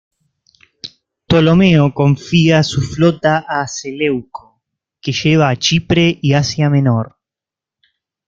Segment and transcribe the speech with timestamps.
[1.27, 4.59] Ptolomeo confía su flota a Seleuco,
[4.99, 7.17] que lleva a Chipre y Asia Menor.